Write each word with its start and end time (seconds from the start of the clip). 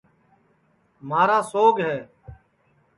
ماچھراڑے 1.09 1.39
کا 1.43 1.49
سوگ 1.51 1.75
ہے 1.87 1.97